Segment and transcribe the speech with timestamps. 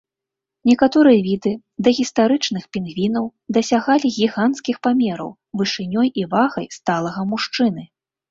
[0.69, 1.51] Некаторыя віды
[1.87, 3.25] дагістарычных пінгвінаў
[3.59, 5.29] дасягалі гіганцкіх памераў,
[5.63, 7.83] вышынёй і вагай сталага мужчыны.